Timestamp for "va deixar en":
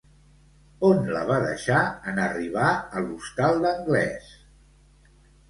1.31-2.23